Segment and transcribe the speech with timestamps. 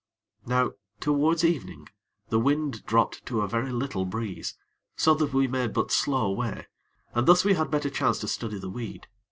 [0.47, 1.87] Now, towards evening,
[2.29, 4.57] the wind dropped to a very little breeze,
[4.95, 6.65] so that we made but slow way,
[7.13, 9.05] and thus we had better chance to study the weed.